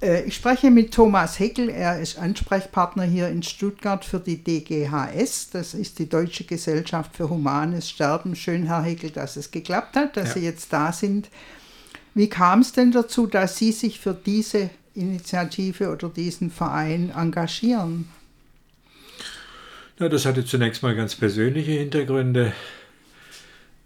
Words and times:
Äh, 0.00 0.24
ich 0.24 0.34
spreche 0.34 0.70
mit 0.70 0.92
Thomas 0.92 1.38
Heckel. 1.38 1.68
Er 1.68 2.00
ist 2.00 2.18
Ansprechpartner 2.18 3.04
hier 3.04 3.28
in 3.28 3.42
Stuttgart 3.42 4.04
für 4.04 4.20
die 4.20 4.42
DGHS. 4.42 5.50
Das 5.50 5.74
ist 5.74 5.98
die 5.98 6.08
Deutsche 6.08 6.44
Gesellschaft 6.44 7.16
für 7.16 7.28
Humanes 7.28 7.88
Sterben. 7.90 8.34
Schön, 8.34 8.66
Herr 8.66 8.82
Heckel, 8.82 9.10
dass 9.10 9.36
es 9.36 9.50
geklappt 9.50 9.96
hat, 9.96 10.16
dass 10.16 10.28
ja. 10.28 10.34
Sie 10.34 10.44
jetzt 10.44 10.72
da 10.72 10.92
sind. 10.92 11.28
Wie 12.14 12.28
kam 12.28 12.60
es 12.60 12.72
denn 12.72 12.90
dazu, 12.90 13.26
dass 13.26 13.56
Sie 13.56 13.72
sich 13.72 14.00
für 14.00 14.14
diese 14.14 14.70
Initiative 14.94 15.90
oder 15.90 16.08
diesen 16.08 16.50
Verein 16.50 17.12
engagieren? 17.16 18.08
Ja, 19.98 20.08
das 20.08 20.24
hatte 20.24 20.44
zunächst 20.44 20.82
mal 20.82 20.96
ganz 20.96 21.14
persönliche 21.14 21.72
Hintergründe. 21.72 22.52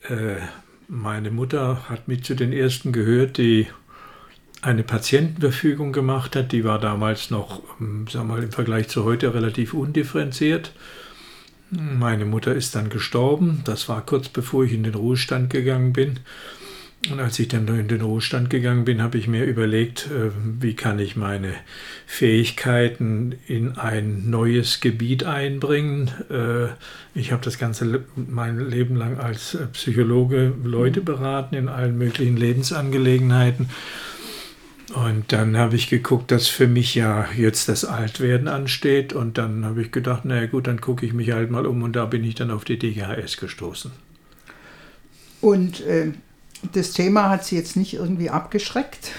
Äh, 0.08 0.36
meine 0.86 1.30
Mutter 1.30 1.88
hat 1.88 2.08
mit 2.08 2.24
zu 2.24 2.34
den 2.34 2.52
ersten 2.52 2.92
gehört, 2.92 3.36
die 3.36 3.66
eine 4.64 4.82
Patientenverfügung 4.82 5.92
gemacht 5.92 6.36
hat. 6.36 6.52
Die 6.52 6.64
war 6.64 6.80
damals 6.80 7.30
noch, 7.30 7.62
ähm, 7.80 8.06
wir 8.10 8.24
mal, 8.24 8.42
im 8.42 8.52
Vergleich 8.52 8.88
zu 8.88 9.04
heute 9.04 9.34
relativ 9.34 9.74
undifferenziert. 9.74 10.72
Meine 11.70 12.24
Mutter 12.24 12.54
ist 12.54 12.74
dann 12.74 12.88
gestorben. 12.88 13.62
Das 13.64 13.88
war 13.88 14.04
kurz 14.04 14.28
bevor 14.28 14.64
ich 14.64 14.72
in 14.72 14.84
den 14.84 14.94
Ruhestand 14.94 15.50
gegangen 15.50 15.92
bin. 15.92 16.20
Und 17.10 17.20
als 17.20 17.38
ich 17.38 17.48
dann 17.48 17.68
in 17.68 17.88
den 17.88 18.00
Ruhestand 18.00 18.48
gegangen 18.48 18.86
bin, 18.86 19.02
habe 19.02 19.18
ich 19.18 19.28
mir 19.28 19.44
überlegt, 19.44 20.06
äh, 20.06 20.30
wie 20.60 20.74
kann 20.74 20.98
ich 20.98 21.16
meine 21.16 21.52
Fähigkeiten 22.06 23.34
in 23.46 23.76
ein 23.76 24.30
neues 24.30 24.80
Gebiet 24.80 25.24
einbringen. 25.24 26.10
Äh, 26.30 26.68
ich 27.14 27.32
habe 27.32 27.44
das 27.44 27.58
ganze 27.58 28.04
mein 28.16 28.58
Leben 28.70 28.96
lang 28.96 29.18
als 29.18 29.58
Psychologe 29.74 30.54
Leute 30.64 31.02
beraten 31.02 31.54
in 31.56 31.68
allen 31.68 31.98
möglichen 31.98 32.38
Lebensangelegenheiten. 32.38 33.68
Und 34.94 35.32
dann 35.32 35.56
habe 35.56 35.74
ich 35.74 35.88
geguckt, 35.88 36.30
dass 36.30 36.46
für 36.46 36.68
mich 36.68 36.94
ja 36.94 37.26
jetzt 37.36 37.68
das 37.68 37.84
Altwerden 37.84 38.46
ansteht. 38.46 39.12
Und 39.12 39.38
dann 39.38 39.64
habe 39.64 39.82
ich 39.82 39.90
gedacht, 39.90 40.24
naja 40.24 40.46
gut, 40.46 40.68
dann 40.68 40.80
gucke 40.80 41.04
ich 41.04 41.12
mich 41.12 41.32
halt 41.32 41.50
mal 41.50 41.66
um. 41.66 41.82
Und 41.82 41.96
da 41.96 42.04
bin 42.04 42.22
ich 42.22 42.36
dann 42.36 42.52
auf 42.52 42.64
die 42.64 42.78
DGHS 42.78 43.36
gestoßen. 43.38 43.90
Und 45.40 45.80
äh, 45.80 46.12
das 46.72 46.92
Thema 46.92 47.28
hat 47.28 47.44
Sie 47.44 47.56
jetzt 47.56 47.76
nicht 47.76 47.94
irgendwie 47.94 48.30
abgeschreckt? 48.30 49.10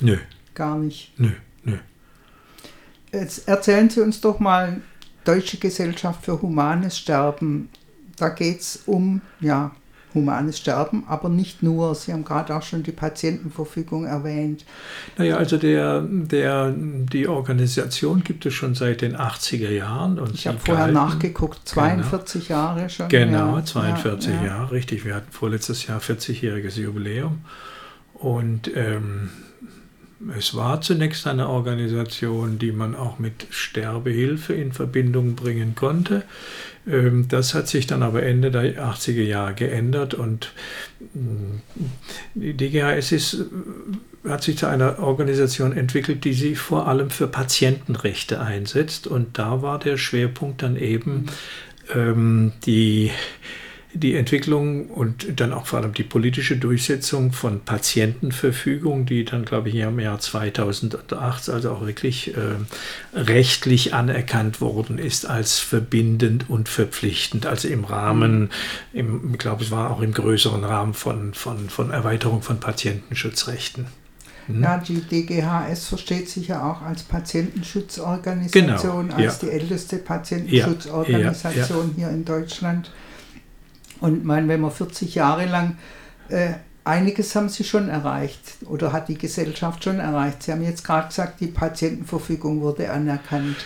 Nö. 0.00 0.18
Gar 0.54 0.78
nicht? 0.78 1.12
Nö, 1.16 1.30
nö. 1.62 1.76
Jetzt 3.12 3.46
erzählen 3.46 3.88
Sie 3.88 4.00
uns 4.00 4.20
doch 4.20 4.40
mal, 4.40 4.80
Deutsche 5.24 5.58
Gesellschaft 5.58 6.24
für 6.24 6.42
Humanes 6.42 6.98
Sterben. 6.98 7.68
Da 8.16 8.30
geht 8.30 8.60
es 8.60 8.82
um, 8.86 9.20
ja, 9.38 9.70
humanes 10.14 10.58
Sterben, 10.58 11.04
aber 11.06 11.28
nicht 11.28 11.62
nur. 11.62 11.94
Sie 11.94 12.12
haben 12.12 12.24
gerade 12.24 12.54
auch 12.54 12.62
schon 12.62 12.82
die 12.82 12.92
Patientenverfügung 12.92 14.04
erwähnt. 14.06 14.64
Naja, 15.16 15.36
also 15.36 15.56
der, 15.56 16.02
der, 16.02 16.72
die 16.76 17.28
Organisation 17.28 18.24
gibt 18.24 18.46
es 18.46 18.54
schon 18.54 18.74
seit 18.74 19.00
den 19.00 19.16
80er 19.16 19.70
Jahren. 19.70 20.18
Und 20.18 20.34
ich 20.34 20.46
habe 20.46 20.58
vorher 20.58 20.88
gehalten. 20.88 20.94
nachgeguckt, 20.94 21.60
42 21.68 22.48
genau. 22.48 22.60
Jahre 22.60 22.90
schon. 22.90 23.08
Genau, 23.08 23.56
ja. 23.56 23.64
42 23.64 24.34
ja, 24.34 24.44
Jahre, 24.46 24.72
richtig. 24.72 25.04
Wir 25.04 25.14
hatten 25.14 25.32
vorletztes 25.32 25.86
Jahr 25.86 26.00
40-jähriges 26.00 26.78
Jubiläum. 26.78 27.40
Und 28.14 28.70
ähm, 28.76 29.30
es 30.36 30.54
war 30.54 30.82
zunächst 30.82 31.26
eine 31.26 31.48
Organisation, 31.48 32.58
die 32.58 32.72
man 32.72 32.94
auch 32.94 33.18
mit 33.18 33.46
Sterbehilfe 33.50 34.52
in 34.52 34.72
Verbindung 34.72 35.34
bringen 35.34 35.74
konnte. 35.74 36.24
Ähm, 36.86 37.26
das 37.28 37.54
hat 37.54 37.68
sich 37.68 37.86
dann 37.86 38.02
aber 38.02 38.22
Ende 38.22 38.50
der 38.50 38.84
80er 38.84 39.22
Jahre 39.22 39.54
geändert 39.54 40.14
und 40.14 40.52
mm, 41.14 41.60
die 42.34 42.54
DGHS 42.54 43.12
ist, 43.12 43.44
hat 44.28 44.42
sich 44.42 44.58
zu 44.58 44.66
einer 44.66 44.98
Organisation 44.98 45.72
entwickelt, 45.76 46.24
die 46.24 46.32
sich 46.32 46.58
vor 46.58 46.88
allem 46.88 47.10
für 47.10 47.26
Patientenrechte 47.26 48.40
einsetzt. 48.40 49.06
Und 49.06 49.38
da 49.38 49.62
war 49.62 49.78
der 49.78 49.96
Schwerpunkt 49.96 50.62
dann 50.62 50.76
eben 50.76 51.26
ähm, 51.94 52.52
die 52.66 53.10
die 53.92 54.14
Entwicklung 54.14 54.86
und 54.86 55.40
dann 55.40 55.52
auch 55.52 55.66
vor 55.66 55.80
allem 55.80 55.92
die 55.92 56.04
politische 56.04 56.56
Durchsetzung 56.56 57.32
von 57.32 57.60
Patientenverfügung, 57.60 59.04
die 59.04 59.24
dann, 59.24 59.44
glaube 59.44 59.68
ich, 59.68 59.74
im 59.74 59.98
Jahr 59.98 60.20
2008 60.20 61.48
also 61.48 61.72
auch 61.72 61.84
wirklich 61.84 62.36
äh, 62.36 62.54
rechtlich 63.14 63.92
anerkannt 63.92 64.60
worden 64.60 64.98
ist 64.98 65.26
als 65.26 65.58
verbindend 65.58 66.48
und 66.48 66.68
verpflichtend, 66.68 67.46
also 67.46 67.68
im 67.68 67.84
Rahmen, 67.84 68.50
im, 68.92 69.32
ich 69.32 69.38
glaube, 69.38 69.64
es 69.64 69.70
war 69.70 69.90
auch 69.90 70.02
im 70.02 70.12
größeren 70.12 70.62
Rahmen 70.62 70.94
von, 70.94 71.34
von, 71.34 71.68
von 71.68 71.90
Erweiterung 71.90 72.42
von 72.42 72.60
Patientenschutzrechten. 72.60 73.86
Hm? 74.46 74.62
Ja, 74.62 74.78
die 74.78 75.00
DGHS 75.00 75.86
versteht 75.86 76.28
sich 76.28 76.48
ja 76.48 76.70
auch 76.70 76.82
als 76.82 77.02
Patientenschutzorganisation, 77.02 79.08
genau, 79.08 79.16
als 79.16 79.42
ja. 79.42 79.48
die 79.48 79.52
älteste 79.52 79.96
Patientenschutzorganisation 79.96 81.94
ja, 81.96 82.02
ja, 82.02 82.06
hier 82.08 82.10
in 82.10 82.24
Deutschland. 82.24 82.92
Und 84.00 84.24
mein, 84.24 84.48
wenn 84.48 84.60
man 84.60 84.70
40 84.70 85.14
Jahre 85.14 85.46
lang, 85.46 85.76
äh, 86.28 86.54
einiges 86.84 87.34
haben 87.34 87.48
sie 87.48 87.64
schon 87.64 87.88
erreicht 87.88 88.56
oder 88.66 88.92
hat 88.92 89.08
die 89.08 89.18
Gesellschaft 89.18 89.84
schon 89.84 90.00
erreicht. 90.00 90.42
Sie 90.42 90.52
haben 90.52 90.62
jetzt 90.62 90.84
gerade 90.84 91.08
gesagt, 91.08 91.40
die 91.40 91.48
Patientenverfügung 91.48 92.60
wurde 92.60 92.90
anerkannt 92.90 93.56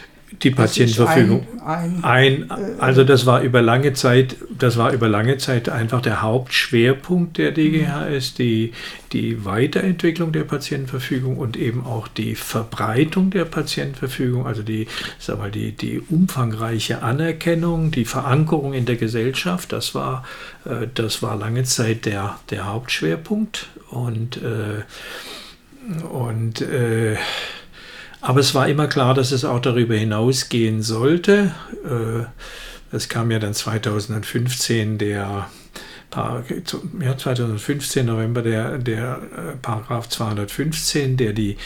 die 0.42 0.50
Patientenverfügung. 0.50 1.46
Ein, 1.64 2.04
ein, 2.04 2.50
ein, 2.50 2.76
äh, 2.76 2.80
also 2.80 3.04
das 3.04 3.26
war 3.26 3.42
über 3.42 3.62
lange 3.62 3.92
Zeit, 3.92 4.36
das 4.58 4.76
war 4.76 4.92
über 4.92 5.08
lange 5.08 5.38
Zeit 5.38 5.68
einfach 5.68 6.00
der 6.00 6.22
Hauptschwerpunkt 6.22 7.38
der 7.38 7.52
DGHS, 7.52 8.34
die, 8.34 8.72
die 9.12 9.44
Weiterentwicklung 9.44 10.32
der 10.32 10.44
Patientenverfügung 10.44 11.36
und 11.36 11.56
eben 11.56 11.84
auch 11.84 12.08
die 12.08 12.34
Verbreitung 12.34 13.30
der 13.30 13.44
Patientenverfügung, 13.44 14.46
also 14.46 14.62
die, 14.62 14.86
sag 15.18 15.38
mal, 15.38 15.50
die, 15.50 15.72
die 15.72 16.00
umfangreiche 16.00 17.02
Anerkennung, 17.02 17.90
die 17.90 18.04
Verankerung 18.04 18.74
in 18.74 18.86
der 18.86 18.96
Gesellschaft, 18.96 19.72
das 19.72 19.94
war, 19.94 20.24
äh, 20.64 20.88
das 20.94 21.22
war 21.22 21.36
lange 21.36 21.64
Zeit 21.64 22.06
der, 22.06 22.38
der 22.50 22.66
Hauptschwerpunkt. 22.66 23.68
Und, 23.90 24.38
äh, 24.38 24.82
und 26.06 26.60
äh, 26.62 27.16
aber 28.24 28.40
es 28.40 28.54
war 28.54 28.68
immer 28.68 28.86
klar, 28.86 29.12
dass 29.12 29.32
es 29.32 29.44
auch 29.44 29.60
darüber 29.60 29.94
hinausgehen 29.94 30.80
sollte. 30.80 31.54
Äh, 31.84 32.24
es 32.96 33.10
kam 33.10 33.30
ja 33.30 33.38
dann 33.38 33.52
2015 33.52 34.98
der 34.98 35.48
ja, 37.00 37.16
2015 37.16 38.06
November 38.06 38.42
der, 38.42 38.78
der 38.78 39.20
äh, 39.36 39.56
Paragraph 39.60 40.08
215, 40.08 41.16
der 41.16 41.32
die, 41.32 41.56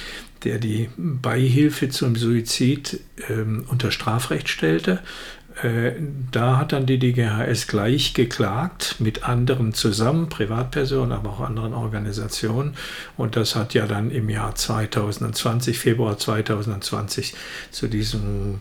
der 0.43 0.59
die 0.59 0.89
Beihilfe 0.97 1.91
zum 1.91 2.17
Suizid 2.17 3.01
ähm, 3.29 3.65
unter 3.69 3.91
Strafrecht 3.91 4.49
stellte. 4.49 5.01
Äh, 5.63 5.93
da 6.31 6.57
hat 6.59 6.73
dann 6.73 6.87
die 6.87 6.99
DGHS 6.99 7.67
gleich 7.67 8.15
geklagt 8.15 8.97
mit 8.99 9.25
anderen 9.25 9.75
zusammen, 9.75 10.29
Privatpersonen, 10.29 11.13
aber 11.13 11.31
auch 11.31 11.41
anderen 11.41 11.75
Organisationen. 11.75 12.75
Und 13.17 13.37
das 13.37 13.57
hat 13.57 13.75
ja 13.75 13.87
dann 13.87 14.11
im 14.11 14.29
Jahr 14.29 14.55
2020, 14.55 15.79
Februar 15.79 16.19
2020, 16.19 17.35
zu 17.71 17.89
diesem 17.89 18.61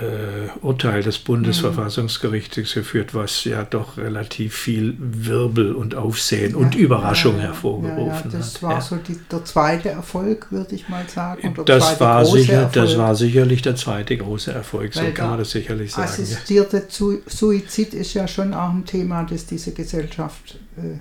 äh, 0.00 0.64
Urteil 0.64 1.02
des 1.02 1.18
Bundesverfassungsgerichtes 1.18 2.74
geführt, 2.74 3.14
was 3.14 3.44
ja 3.44 3.64
doch 3.64 3.98
relativ 3.98 4.54
viel 4.54 4.96
Wirbel 4.98 5.72
und 5.74 5.94
Aufsehen 5.94 6.52
ja, 6.52 6.56
und 6.56 6.74
Überraschung 6.74 7.36
ja, 7.36 7.42
hervorgerufen 7.42 8.30
ja, 8.30 8.38
das 8.38 8.54
hat. 8.54 8.54
Das 8.54 8.62
war 8.62 8.80
so 8.80 8.96
die, 8.96 9.18
der 9.30 9.44
zweite 9.44 9.90
Erfolg, 9.90 10.50
würde 10.50 10.74
ich 10.74 10.88
mal 10.88 11.04
sagen. 11.08 11.54
Das 11.66 12.00
war, 12.00 12.24
sicher, 12.24 12.70
das 12.72 12.96
war 12.96 13.14
sicherlich 13.14 13.62
der 13.62 13.76
zweite 13.76 14.16
große 14.16 14.52
Erfolg, 14.52 14.96
Weil 14.96 15.08
so 15.08 15.12
kann 15.12 15.30
man 15.30 15.38
das 15.38 15.50
sicherlich 15.50 15.92
sagen. 15.92 16.08
Assistierte 16.08 16.86
Suizid 16.88 17.94
ist 17.94 18.14
ja 18.14 18.26
schon 18.28 18.54
auch 18.54 18.70
ein 18.70 18.84
Thema, 18.84 19.24
das 19.24 19.46
diese 19.46 19.72
Gesellschaft 19.72 20.58
äh, 20.76 20.98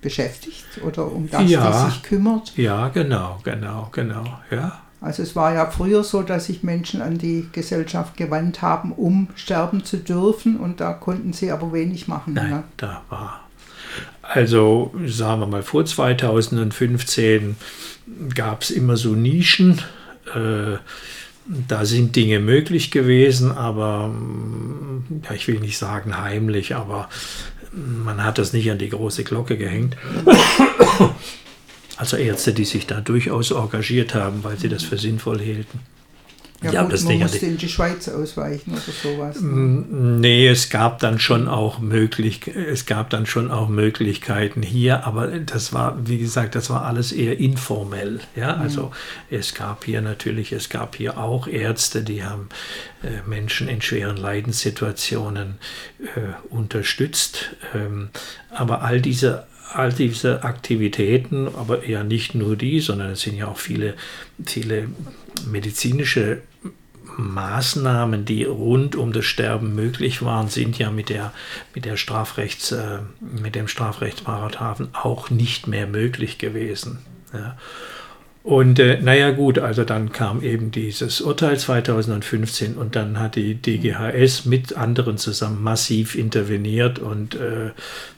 beschäftigt 0.00 0.64
oder 0.86 1.10
um 1.10 1.28
das 1.28 1.42
die 1.42 1.56
sich 1.56 2.02
kümmert. 2.02 2.56
Ja, 2.56 2.88
genau, 2.88 3.40
genau, 3.42 3.88
genau, 3.90 4.24
ja. 4.50 4.83
Also 5.04 5.22
es 5.22 5.36
war 5.36 5.52
ja 5.52 5.70
früher 5.70 6.02
so, 6.02 6.22
dass 6.22 6.46
sich 6.46 6.62
Menschen 6.62 7.02
an 7.02 7.18
die 7.18 7.46
Gesellschaft 7.52 8.16
gewandt 8.16 8.62
haben, 8.62 8.90
um 8.90 9.28
sterben 9.34 9.84
zu 9.84 9.98
dürfen 9.98 10.56
und 10.56 10.80
da 10.80 10.94
konnten 10.94 11.34
sie 11.34 11.50
aber 11.50 11.74
wenig 11.74 12.08
machen. 12.08 12.32
Nein, 12.32 12.50
ja. 12.50 12.64
da 12.78 13.02
war. 13.10 13.40
Also 14.22 14.94
sagen 15.06 15.42
wir 15.42 15.46
mal, 15.46 15.62
vor 15.62 15.84
2015 15.84 17.56
gab 18.34 18.62
es 18.62 18.70
immer 18.70 18.96
so 18.96 19.14
Nischen. 19.14 19.82
Äh, 20.34 20.78
da 21.68 21.84
sind 21.84 22.16
Dinge 22.16 22.40
möglich 22.40 22.90
gewesen, 22.90 23.52
aber 23.52 24.10
ja, 25.22 25.34
ich 25.34 25.46
will 25.46 25.60
nicht 25.60 25.76
sagen 25.76 26.16
heimlich, 26.16 26.74
aber 26.74 27.10
man 27.72 28.24
hat 28.24 28.38
das 28.38 28.54
nicht 28.54 28.70
an 28.70 28.78
die 28.78 28.88
große 28.88 29.24
Glocke 29.24 29.58
gehängt. 29.58 29.98
Also 31.96 32.16
Ärzte, 32.16 32.52
die 32.52 32.64
sich 32.64 32.86
da 32.86 33.00
durchaus 33.00 33.50
engagiert 33.50 34.14
haben, 34.14 34.42
weil 34.42 34.58
sie 34.58 34.68
das 34.68 34.82
für 34.82 34.98
sinnvoll 34.98 35.40
hielten. 35.40 35.80
Ja, 36.64 36.72
ja 36.72 36.82
gut, 36.84 37.04
man 37.04 37.18
musste 37.18 37.44
in 37.44 37.58
die 37.58 37.68
Schweiz 37.68 38.08
ausweichen 38.08 38.72
oder 38.72 38.80
sowas. 38.80 39.40
Ne? 39.40 39.84
Nee, 39.90 40.48
es 40.48 40.70
gab 40.70 40.98
dann 40.98 41.18
schon 41.18 41.46
auch 41.46 41.78
möglich, 41.78 42.46
es 42.46 42.86
gab 42.86 43.10
dann 43.10 43.26
schon 43.26 43.50
auch 43.50 43.68
Möglichkeiten 43.68 44.62
hier, 44.62 45.04
aber 45.04 45.26
das 45.26 45.74
war, 45.74 45.98
wie 46.06 46.16
gesagt, 46.16 46.54
das 46.54 46.70
war 46.70 46.86
alles 46.86 47.12
eher 47.12 47.38
informell. 47.38 48.20
Ja, 48.34 48.56
mhm. 48.56 48.62
also 48.62 48.92
es 49.30 49.54
gab 49.54 49.84
hier 49.84 50.00
natürlich, 50.00 50.52
es 50.52 50.70
gab 50.70 50.96
hier 50.96 51.18
auch 51.18 51.48
Ärzte, 51.48 52.02
die 52.02 52.24
haben 52.24 52.48
äh, 53.02 53.28
Menschen 53.28 53.68
in 53.68 53.82
schweren 53.82 54.16
Leidenssituationen 54.16 55.58
äh, 56.00 56.54
unterstützt. 56.54 57.50
Ähm, 57.74 58.08
aber 58.50 58.82
all 58.82 59.02
diese 59.02 59.46
all 59.72 59.92
diese 59.92 60.44
Aktivitäten, 60.44 61.48
aber 61.48 61.82
eher 61.82 62.04
nicht 62.04 62.34
nur 62.34 62.56
die, 62.56 62.80
sondern 62.80 63.10
es 63.10 63.22
sind 63.22 63.36
ja 63.36 63.48
auch 63.48 63.58
viele, 63.58 63.94
viele 64.44 64.88
medizinische 65.50 66.42
Maßnahmen, 67.16 68.24
die 68.24 68.44
rund 68.44 68.96
um 68.96 69.12
das 69.12 69.24
Sterben 69.24 69.74
möglich 69.74 70.22
waren, 70.22 70.48
sind 70.48 70.78
ja 70.78 70.90
mit, 70.90 71.08
der, 71.08 71.32
mit, 71.74 71.84
der 71.84 71.96
Strafrechts, 71.96 72.72
äh, 72.72 72.98
mit 73.20 73.54
dem 73.54 73.68
Strafrechtsparagraphen 73.68 74.88
auch 74.94 75.30
nicht 75.30 75.66
mehr 75.66 75.86
möglich 75.86 76.38
gewesen. 76.38 76.98
Ja. 77.32 77.56
Und 78.44 78.78
äh, 78.78 79.00
naja 79.00 79.30
gut, 79.30 79.58
also 79.58 79.84
dann 79.84 80.12
kam 80.12 80.42
eben 80.42 80.70
dieses 80.70 81.22
Urteil 81.22 81.58
2015 81.58 82.74
und 82.74 82.94
dann 82.94 83.18
hat 83.18 83.36
die 83.36 83.54
DGHS 83.54 84.44
mit 84.44 84.76
anderen 84.76 85.16
zusammen 85.16 85.62
massiv 85.62 86.14
interveniert 86.14 86.98
und 86.98 87.36
äh, 87.36 87.70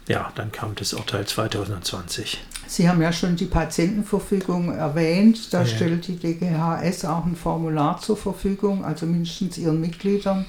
ja, 0.08 0.32
dann 0.34 0.50
kam 0.50 0.75
das 0.75 0.94
Urteil 0.94 1.26
2020. 1.26 2.43
Sie 2.67 2.88
haben 2.88 3.00
ja 3.00 3.12
schon 3.12 3.37
die 3.37 3.44
Patientenverfügung 3.44 4.75
erwähnt. 4.75 5.55
Da 5.55 5.61
ja. 5.61 5.67
stellt 5.67 6.08
die 6.08 6.17
DGHS 6.17 7.05
auch 7.05 7.25
ein 7.25 7.37
Formular 7.37 8.00
zur 8.00 8.17
Verfügung, 8.17 8.84
also 8.84 9.06
mindestens 9.06 9.58
ihren 9.58 9.81
Mitgliedern, 9.81 10.44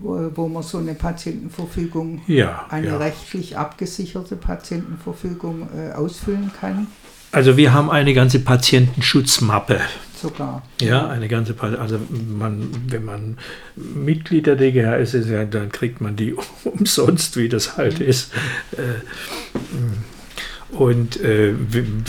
wo, 0.00 0.28
wo 0.34 0.48
man 0.48 0.64
so 0.64 0.78
eine 0.78 0.94
Patientenverfügung, 0.94 2.22
ja, 2.26 2.66
eine 2.68 2.88
ja. 2.88 2.96
rechtlich 2.96 3.56
abgesicherte 3.56 4.34
Patientenverfügung 4.34 5.68
äh, 5.76 5.92
ausfüllen 5.92 6.50
kann. 6.60 6.88
Also 7.32 7.56
wir 7.56 7.72
haben 7.72 7.90
eine 7.90 8.14
ganze 8.14 8.40
Patientenschutzmappe. 8.40 9.80
Sogar. 10.20 10.62
Ja, 10.80 11.08
eine 11.08 11.28
ganze 11.28 11.54
also 11.60 12.00
man, 12.10 12.70
wenn 12.88 13.04
man 13.04 13.38
Mitglied 13.76 14.46
der 14.46 14.56
DGHS 14.56 15.14
ist, 15.14 15.30
dann 15.30 15.70
kriegt 15.70 16.00
man 16.00 16.16
die 16.16 16.34
umsonst, 16.64 17.36
wie 17.36 17.48
das 17.48 17.76
halt 17.76 18.00
mhm. 18.00 18.06
ist. 18.06 18.32
Äh, 18.72 20.74
und 20.74 21.20
äh, 21.20 21.54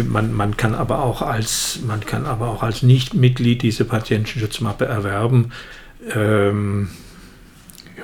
man, 0.03 0.33
man 0.33 0.57
kann 0.57 0.75
aber 0.75 1.03
auch 1.03 1.21
als 1.21 1.79
man 1.85 2.01
kann 2.01 2.25
aber 2.25 2.49
auch 2.49 2.63
als 2.63 2.83
Nichtmitglied 2.83 3.61
diese 3.61 3.85
Patientenschutzmappe 3.85 4.85
erwerben. 4.85 5.51
Ähm, 6.13 6.89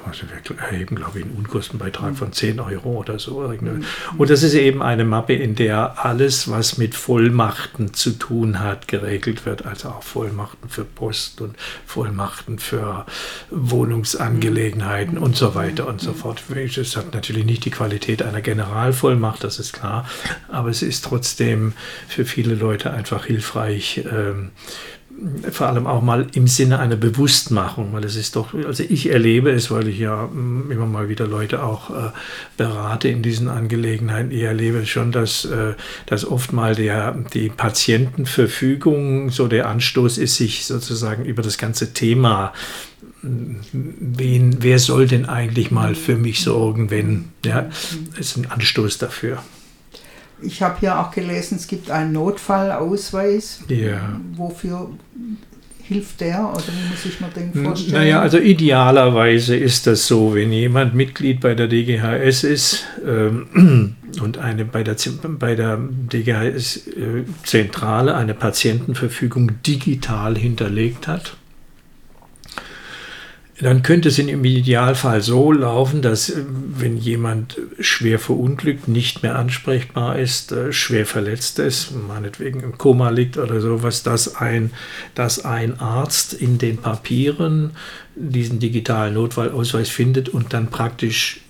also 0.08 0.24
wir 0.30 0.58
erheben, 0.60 0.96
glaube 0.96 1.20
ich, 1.20 1.26
einen 1.26 1.36
Unkostenbeitrag 1.36 2.16
von 2.16 2.32
10 2.32 2.60
Euro 2.60 3.00
oder 3.00 3.20
so. 3.20 3.38
Und 4.18 4.30
das 4.30 4.44
ist 4.44 4.54
eben 4.54 4.82
eine 4.82 5.06
Mappe, 5.06 5.34
in 5.34 5.56
der 5.56 6.06
alles, 6.06 6.50
was 6.50 6.78
mit 6.78 6.96
Vollmachten 6.96 7.94
zu 7.94 8.12
tun 8.12 8.60
hat, 8.60 8.88
geregelt 8.88 9.46
wird. 9.46 9.66
Also 9.66 9.90
auch 9.90 10.04
Vollmachten 10.04 10.70
für 10.70 10.86
Post 10.86 11.42
und 11.42 11.56
Vollmachten 11.86 12.60
für 12.60 13.06
Wohnungsangelegenheiten 13.52 15.18
und 15.18 15.36
so 15.36 15.56
weiter 15.56 15.88
und 15.88 16.02
so 16.02 16.14
fort. 16.14 16.44
Es 16.50 16.96
hat 16.96 17.14
natürlich 17.14 17.46
nicht 17.46 17.66
die 17.66 17.72
Qualität 17.72 18.22
einer 18.24 18.42
Generalvollmacht, 18.42 19.44
das 19.44 19.60
ist 19.60 19.74
klar, 19.74 20.08
aber 20.48 20.70
es 20.70 20.82
ist 20.82 21.04
trotzdem 21.04 21.74
für 22.08 22.26
viele 22.26 22.56
Leute 22.56 22.92
einfach 22.92 23.26
hilfreich. 23.26 24.04
Vor 25.52 25.68
allem 25.68 25.88
auch 25.88 26.02
mal 26.02 26.28
im 26.34 26.48
Sinne 26.48 26.80
einer 26.80 26.98
Bewusstmachung, 26.98 27.94
weil 27.94 28.04
es 28.04 28.18
ist 28.18 28.36
doch, 28.36 28.54
also 28.54 28.84
ich 28.84 29.10
erlebe 29.10 29.50
es, 29.50 29.72
weil 29.72 29.88
ich 29.88 30.00
ja 30.00 30.28
mm, 30.28 30.72
immer 30.72 30.88
mal 30.88 31.08
wieder 31.08 31.26
Leute 31.26 31.64
auch 31.64 31.90
äh, 31.90 32.12
berate 32.58 33.08
in 33.08 33.22
diesen 33.22 33.48
Angelegenheiten, 33.48 34.32
ich 34.32 34.42
erlebe 34.42 34.86
schon, 34.86 35.14
dass, 35.14 35.46
äh, 35.46 35.76
dass 36.06 36.26
oft 36.26 36.52
mal 36.52 36.76
der, 36.76 37.14
die 37.34 37.48
Patientenverfügung 37.48 39.30
so 39.30 39.48
der 39.48 39.70
Anstoß 39.70 40.18
ist, 40.18 40.36
sich 40.36 40.66
sozusagen 40.66 41.24
über 41.24 41.42
das 41.42 41.58
ganze 41.58 41.94
Thema 41.94 42.54
mm, 43.22 43.56
Wen, 43.72 44.58
wer 44.64 44.80
soll 44.80 45.08
denn 45.08 45.26
eigentlich 45.26 45.72
mal 45.72 45.96
für 45.96 46.18
mich 46.18 46.42
sorgen, 46.42 46.92
wenn, 46.92 47.30
ja, 47.46 47.70
ist 48.20 48.36
ein 48.36 48.52
Anstoß 48.52 48.98
dafür 48.98 49.42
ich 50.42 50.62
habe 50.62 50.80
hier 50.80 51.00
auch 51.00 51.12
gelesen, 51.12 51.58
es 51.58 51.68
gibt 51.68 51.92
einen 51.92 52.14
Notfallausweis. 52.14 53.60
Ja. 53.68 54.20
Wofür 54.36 54.90
hilft 55.88 56.22
der 56.22 56.52
oder 56.52 56.64
wie 56.68 56.90
muss 56.90 57.06
ich 57.06 57.22
mir 57.22 57.30
den 57.30 57.54
vorstellen? 57.54 57.94
Naja, 57.94 58.20
also 58.22 58.40
idealerweise 58.40 59.56
ist 59.56 59.86
das 59.88 60.08
so, 60.08 60.34
wenn 60.34 60.52
jemand 60.52 60.96
Mitglied 60.96 61.42
bei 61.42 61.54
der 61.54 61.68
DGHS 61.68 62.44
ist 62.44 62.86
ähm, 63.06 63.96
und 64.22 64.40
eine 64.40 64.66
bei 64.66 64.84
der, 64.84 64.96
bei 65.40 65.56
der 65.56 65.78
DGHS-Zentrale 65.78 68.12
äh, 68.12 68.16
eine 68.16 68.34
Patientenverfügung 68.34 69.62
digital 69.64 70.38
hinterlegt 70.38 71.08
hat 71.08 71.38
dann 73.60 73.84
könnte 73.84 74.10
es 74.10 74.20
im 74.20 74.44
Idealfall 74.44 75.22
so 75.22 75.52
laufen, 75.52 76.02
dass 76.02 76.30
äh, 76.30 76.44
wenn 76.46 76.98
jemand 76.98 77.58
schwer 77.80 78.20
verunglückt, 78.20 78.88
nicht 78.88 79.24
mehr 79.24 79.38
ansprechbar 79.38 80.20
ist, 80.20 80.52
äh, 80.52 80.74
schwer 80.74 81.06
verletzt 81.06 81.60
ist, 81.60 81.92
meinetwegen 82.08 82.60
im 82.60 82.78
Koma 82.78 83.10
liegt 83.10 83.38
oder 83.38 83.62
sowas, 83.62 84.04
dass 84.04 84.36
ein, 84.36 84.72
dass 85.14 85.46
ein 85.46 85.80
Arzt 85.80 86.34
in 86.34 86.58
den 86.58 86.78
Papieren 86.78 87.72
diesen 88.16 88.60
digitalen 88.60 89.14
Notfallausweis 89.14 89.90
findet 89.90 90.30
und 90.30 90.54
dann 90.54 90.68
praktisch 90.68 91.42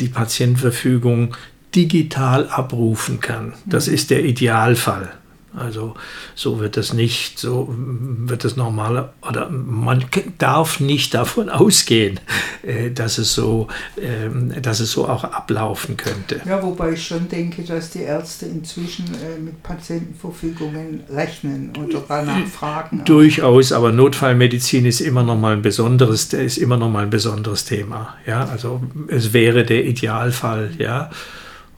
die 0.00 0.08
Patientenverfügung 0.08 1.36
digital 1.74 2.48
abrufen 2.48 3.20
kann. 3.20 3.52
Das 3.66 3.86
mhm. 3.86 3.94
ist 3.94 4.10
der 4.10 4.24
Idealfall. 4.24 5.10
Also 5.56 5.94
so 6.36 6.60
wird 6.60 6.76
es 6.76 6.92
nicht, 6.92 7.38
so 7.38 7.74
wird 7.76 8.44
es 8.44 8.56
normal, 8.56 9.12
oder 9.28 9.50
man 9.50 10.04
darf 10.38 10.78
nicht 10.78 11.12
davon 11.12 11.48
ausgehen, 11.48 12.20
äh, 12.62 12.90
dass 12.90 13.18
es 13.18 13.34
so, 13.34 13.66
ähm, 14.00 14.54
dass 14.62 14.78
es 14.78 14.92
so 14.92 15.08
auch 15.08 15.24
ablaufen 15.24 15.96
könnte. 15.96 16.40
Ja, 16.46 16.62
wobei 16.62 16.92
ich 16.92 17.04
schon 17.04 17.28
denke, 17.28 17.62
dass 17.62 17.90
die 17.90 18.02
Ärzte 18.02 18.46
inzwischen 18.46 19.06
äh, 19.06 19.40
mit 19.40 19.60
Patientenverfügungen 19.62 21.00
rechnen 21.10 21.72
oder 21.76 22.04
danach 22.06 22.46
fragen. 22.46 23.02
Durchaus, 23.04 23.72
aber 23.72 23.90
Notfallmedizin 23.90 24.86
ist 24.86 25.00
immer 25.00 25.24
noch 25.24 25.36
mal 25.36 25.54
ein 25.54 25.62
besonderes, 25.62 26.32
ist 26.32 26.58
immer 26.58 26.76
noch 26.76 26.90
mal 26.90 27.02
ein 27.02 27.10
besonderes 27.10 27.64
Thema. 27.64 28.14
Ja, 28.24 28.44
also 28.44 28.82
es 29.08 29.32
wäre 29.32 29.64
der 29.64 29.84
Idealfall, 29.84 30.70
ja. 30.78 31.10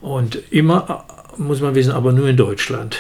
Und 0.03 0.39
immer 0.51 1.07
muss 1.39 1.61
man 1.61 1.75
wissen, 1.75 1.93
aber 1.93 2.13
nur 2.13 2.29
in 2.29 2.37
Deutschland. 2.37 2.99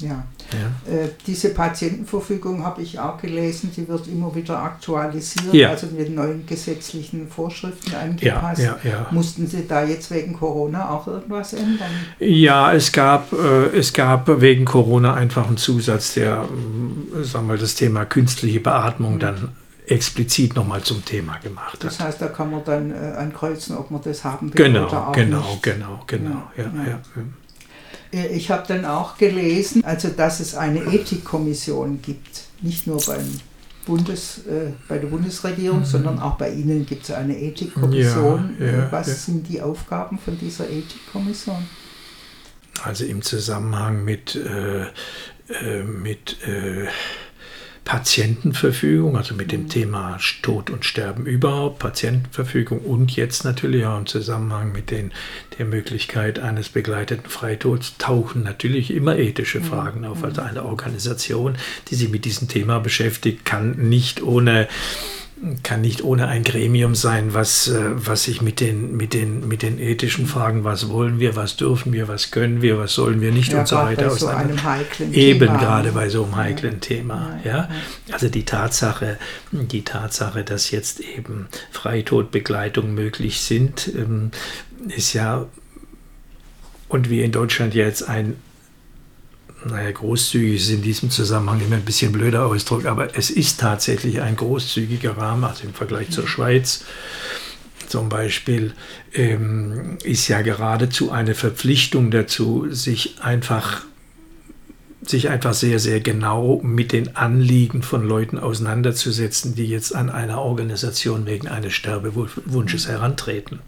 Ja. 0.00 0.24
ja. 0.52 0.92
Äh, 0.92 1.08
diese 1.26 1.50
Patientenverfügung 1.50 2.64
habe 2.64 2.82
ich 2.82 2.98
auch 2.98 3.18
gelesen, 3.18 3.70
die 3.76 3.88
wird 3.88 4.06
immer 4.08 4.34
wieder 4.34 4.58
aktualisiert, 4.62 5.54
ja. 5.54 5.70
also 5.70 5.86
mit 5.88 6.14
neuen 6.14 6.46
gesetzlichen 6.46 7.28
Vorschriften 7.28 7.94
angepasst. 7.94 8.62
Ja, 8.62 8.78
ja, 8.84 9.06
Mussten 9.10 9.46
Sie 9.46 9.66
da 9.66 9.84
jetzt 9.84 10.10
wegen 10.10 10.34
Corona 10.34 10.90
auch 10.90 11.06
irgendwas 11.06 11.52
ändern? 11.52 11.90
Ja, 12.18 12.72
es 12.72 12.92
gab, 12.92 13.32
äh, 13.32 13.76
es 13.76 13.92
gab 13.92 14.40
wegen 14.40 14.64
Corona 14.64 15.14
einfach 15.14 15.46
einen 15.46 15.56
Zusatz, 15.56 16.14
der, 16.14 16.46
äh, 17.18 17.24
sagen 17.24 17.48
wir, 17.48 17.56
das 17.56 17.74
Thema 17.74 18.04
künstliche 18.04 18.60
Beatmung 18.60 19.14
mhm. 19.14 19.20
dann 19.20 19.48
explizit 19.86 20.56
nochmal 20.56 20.82
zum 20.82 21.04
Thema 21.04 21.38
gemacht 21.38 21.74
hat. 21.74 21.84
Das 21.84 22.00
heißt, 22.00 22.20
da 22.20 22.26
kann 22.28 22.50
man 22.50 22.64
dann 22.64 22.90
äh, 22.90 23.14
ankreuzen, 23.16 23.76
ob 23.76 23.90
man 23.90 24.02
das 24.02 24.24
haben 24.24 24.52
will 24.52 24.56
genau, 24.56 24.88
oder 24.88 25.08
auch 25.08 25.12
genau, 25.12 25.38
nicht. 25.38 25.62
Genau, 25.62 26.02
genau, 26.06 26.42
genau. 26.56 26.82
Ja, 26.82 26.90
ja. 26.90 27.00
Ich 28.16 28.50
habe 28.50 28.64
dann 28.66 28.84
auch 28.84 29.18
gelesen, 29.18 29.84
also 29.84 30.08
dass 30.08 30.40
es 30.40 30.54
eine 30.54 30.80
Ethikkommission 30.80 32.00
gibt, 32.02 32.44
nicht 32.62 32.86
nur 32.86 33.00
beim 33.04 33.26
Bundes, 33.84 34.38
äh, 34.46 34.72
bei 34.88 34.98
der 34.98 35.08
Bundesregierung, 35.08 35.80
mhm. 35.80 35.84
sondern 35.84 36.18
auch 36.18 36.36
bei 36.36 36.50
Ihnen 36.50 36.84
gibt 36.86 37.04
es 37.04 37.12
eine 37.12 37.38
Ethikkommission. 37.38 38.56
Ja, 38.58 38.66
ja, 38.66 38.92
Was 38.92 39.06
ja. 39.06 39.14
sind 39.14 39.48
die 39.48 39.62
Aufgaben 39.62 40.18
von 40.18 40.38
dieser 40.38 40.68
Ethikkommission? 40.68 41.66
Also 42.82 43.04
im 43.04 43.22
Zusammenhang 43.22 44.04
mit, 44.04 44.34
äh, 44.34 44.82
äh 45.48 45.82
mit 45.82 46.36
äh, 46.46 46.86
Patientenverfügung, 47.86 49.16
also 49.16 49.36
mit 49.36 49.52
dem 49.52 49.62
mhm. 49.62 49.68
Thema 49.68 50.18
Tod 50.42 50.70
und 50.70 50.84
Sterben 50.84 51.24
überhaupt, 51.24 51.78
Patientenverfügung 51.78 52.80
und 52.80 53.14
jetzt 53.14 53.44
natürlich 53.44 53.86
auch 53.86 53.96
im 53.96 54.06
Zusammenhang 54.06 54.72
mit 54.72 54.90
den, 54.90 55.12
der 55.56 55.66
Möglichkeit 55.66 56.40
eines 56.40 56.68
begleiteten 56.68 57.30
Freitods 57.30 57.96
tauchen 57.96 58.42
natürlich 58.42 58.92
immer 58.92 59.16
ethische 59.16 59.60
mhm. 59.60 59.64
Fragen 59.64 60.04
auf. 60.04 60.24
Also 60.24 60.42
mhm. 60.42 60.48
eine 60.48 60.64
Organisation, 60.64 61.54
die 61.88 61.94
sich 61.94 62.08
mit 62.08 62.24
diesem 62.24 62.48
Thema 62.48 62.80
beschäftigt, 62.80 63.44
kann 63.44 63.76
nicht 63.88 64.20
ohne 64.20 64.66
kann 65.62 65.82
nicht 65.82 66.02
ohne 66.02 66.28
ein 66.28 66.44
Gremium 66.44 66.94
sein, 66.94 67.34
was, 67.34 67.68
äh, 67.68 67.90
was 67.94 68.24
sich 68.24 68.40
mit 68.40 68.60
den, 68.60 68.96
mit, 68.96 69.12
den, 69.12 69.46
mit 69.46 69.62
den 69.62 69.78
ethischen 69.78 70.26
Fragen, 70.26 70.64
was 70.64 70.88
wollen 70.88 71.20
wir, 71.20 71.36
was 71.36 71.56
dürfen 71.56 71.92
wir, 71.92 72.08
was 72.08 72.30
können 72.30 72.62
wir, 72.62 72.78
was 72.78 72.94
sollen 72.94 73.20
wir 73.20 73.32
nicht 73.32 73.52
ja, 73.52 73.60
und 73.60 73.68
so 73.68 73.76
weiter 73.76 74.10
aus 74.10 74.20
so 74.20 74.28
einem 74.28 74.62
heiklen 74.64 75.12
Eben 75.12 75.40
Thema. 75.40 75.58
gerade 75.58 75.92
bei 75.92 76.08
so 76.08 76.24
einem 76.24 76.36
heiklen 76.36 76.74
ja. 76.74 76.80
Thema. 76.80 77.40
Ja, 77.44 77.50
ja. 77.50 77.68
Also 78.12 78.28
die 78.30 78.44
Tatsache, 78.44 79.18
die 79.52 79.82
Tatsache, 79.82 80.42
dass 80.42 80.70
jetzt 80.70 81.00
eben 81.00 81.48
Freitodbegleitung 81.70 82.94
möglich 82.94 83.40
sind, 83.40 83.90
ähm, 83.94 84.30
ist 84.88 85.12
ja 85.12 85.46
und 86.88 87.10
wir 87.10 87.24
in 87.24 87.32
Deutschland 87.32 87.74
jetzt 87.74 88.08
ein 88.08 88.36
naja, 89.66 89.90
großzügig 89.90 90.56
ist 90.56 90.70
in 90.70 90.82
diesem 90.82 91.10
Zusammenhang 91.10 91.60
immer 91.60 91.76
ein 91.76 91.84
bisschen 91.84 92.12
blöder 92.12 92.46
Ausdruck, 92.46 92.86
aber 92.86 93.16
es 93.16 93.30
ist 93.30 93.60
tatsächlich 93.60 94.20
ein 94.20 94.36
großzügiger 94.36 95.16
Rahmen, 95.16 95.44
also 95.44 95.64
im 95.64 95.74
Vergleich 95.74 96.10
zur 96.10 96.26
Schweiz 96.26 96.84
zum 97.88 98.08
Beispiel, 98.08 98.74
ähm, 99.14 99.98
ist 100.02 100.28
ja 100.28 100.42
geradezu 100.42 101.10
eine 101.10 101.34
Verpflichtung 101.34 102.10
dazu, 102.10 102.66
sich 102.70 103.20
einfach 103.20 103.82
sich 105.02 105.28
einfach 105.28 105.54
sehr, 105.54 105.78
sehr 105.78 106.00
genau 106.00 106.60
mit 106.64 106.90
den 106.90 107.14
Anliegen 107.14 107.82
von 107.82 108.04
Leuten 108.04 108.38
auseinanderzusetzen, 108.38 109.54
die 109.54 109.66
jetzt 109.66 109.94
an 109.94 110.10
einer 110.10 110.40
Organisation 110.40 111.26
wegen 111.26 111.46
eines 111.46 111.74
Sterbewunsches 111.74 112.88
herantreten. 112.88 113.60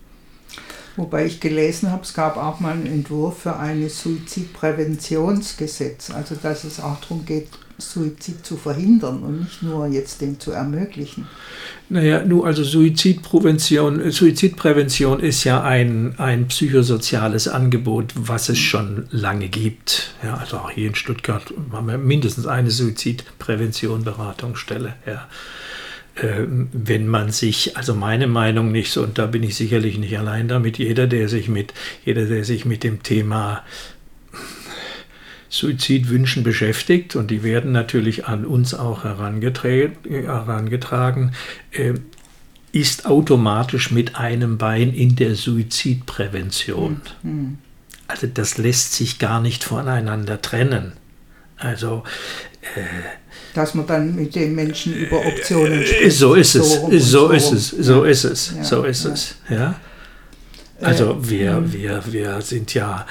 Wobei 0.98 1.24
ich 1.26 1.38
gelesen 1.38 1.92
habe, 1.92 2.02
es 2.02 2.12
gab 2.12 2.36
auch 2.36 2.58
mal 2.58 2.72
einen 2.72 2.86
Entwurf 2.86 3.42
für 3.42 3.56
ein 3.56 3.88
Suizidpräventionsgesetz, 3.88 6.10
also 6.10 6.34
dass 6.34 6.64
es 6.64 6.80
auch 6.80 7.00
darum 7.00 7.24
geht, 7.24 7.46
Suizid 7.78 8.44
zu 8.44 8.56
verhindern 8.56 9.22
und 9.22 9.42
nicht 9.42 9.62
nur 9.62 9.86
jetzt 9.86 10.20
den 10.20 10.40
zu 10.40 10.50
ermöglichen. 10.50 11.28
Naja, 11.88 12.24
nur 12.24 12.44
also 12.44 12.64
Suizidprävention, 12.64 14.10
Suizidprävention 14.10 15.20
ist 15.20 15.44
ja 15.44 15.62
ein, 15.62 16.18
ein 16.18 16.48
psychosoziales 16.48 17.46
Angebot, 17.46 18.14
was 18.16 18.48
es 18.48 18.58
schon 18.58 19.06
lange 19.12 19.48
gibt. 19.48 20.14
Ja, 20.24 20.38
also 20.38 20.56
auch 20.56 20.72
hier 20.72 20.88
in 20.88 20.96
Stuttgart 20.96 21.54
haben 21.70 21.86
wir 21.86 21.98
mindestens 21.98 22.48
eine 22.48 22.72
Suizidprävention, 22.72 24.02
Beratungsstelle. 24.02 24.94
Ja. 25.06 25.28
Ähm, 26.22 26.68
wenn 26.72 27.06
man 27.06 27.30
sich, 27.30 27.76
also 27.76 27.94
meine 27.94 28.26
Meinung 28.26 28.72
nicht 28.72 28.90
so, 28.90 29.02
und 29.02 29.18
da 29.18 29.26
bin 29.26 29.42
ich 29.42 29.54
sicherlich 29.54 29.98
nicht 29.98 30.18
allein 30.18 30.48
damit, 30.48 30.78
jeder, 30.78 31.06
der 31.06 31.28
sich 31.28 31.48
mit, 31.48 31.72
jeder, 32.04 32.26
der 32.26 32.44
sich 32.44 32.64
mit 32.64 32.82
dem 32.82 33.02
Thema 33.02 33.62
Suizidwünschen 35.48 36.42
beschäftigt, 36.42 37.14
und 37.14 37.30
die 37.30 37.42
werden 37.42 37.72
natürlich 37.72 38.26
an 38.26 38.44
uns 38.44 38.74
auch 38.74 39.04
herangetragen, 39.04 41.32
äh, 41.70 41.94
ist 42.72 43.06
automatisch 43.06 43.90
mit 43.90 44.16
einem 44.16 44.58
Bein 44.58 44.92
in 44.92 45.16
der 45.16 45.34
Suizidprävention. 45.34 47.00
Mhm. 47.22 47.58
Also 48.08 48.26
das 48.26 48.58
lässt 48.58 48.94
sich 48.94 49.18
gar 49.18 49.40
nicht 49.40 49.64
voneinander 49.64 50.42
trennen. 50.42 50.92
Also 51.56 52.04
äh, 52.74 52.80
dass 53.58 53.74
man 53.74 53.86
dann 53.88 54.14
mit 54.14 54.36
den 54.36 54.54
Menschen 54.54 54.94
über 54.94 55.18
Optionen 55.26 55.82
äh, 55.82 55.86
spricht. 55.86 56.16
So 56.16 56.34
ist 56.34 56.54
es, 56.54 56.74
so, 56.74 56.90
so 56.98 57.30
ist 57.30 57.52
es, 57.52 57.68
so 57.70 58.04
ist 58.04 58.24
es, 58.24 58.54
so 58.62 58.84
ist 58.84 59.04
es, 59.04 59.34
ja. 59.50 59.74
Also 60.80 61.10
äh, 61.10 61.30
wir, 61.30 61.56
hm. 61.56 61.72
wir, 61.72 62.02
wir 62.06 62.40
sind 62.40 62.72
ja, 62.74 63.04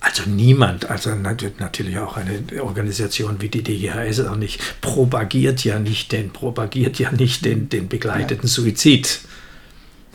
also 0.00 0.24
niemand, 0.26 0.90
also 0.90 1.14
natürlich 1.14 1.98
auch 1.98 2.16
eine 2.16 2.42
Organisation 2.62 3.40
wie 3.40 3.48
die 3.48 3.62
DGHS 3.62 4.20
auch 4.20 4.34
nicht, 4.34 4.60
propagiert 4.80 5.62
ja 5.62 5.78
nicht 5.78 6.10
den, 6.10 6.30
propagiert 6.30 6.98
ja 6.98 7.12
nicht 7.12 7.44
den, 7.44 7.68
den 7.68 7.86
begleiteten 7.86 8.48
Suizid. 8.48 9.20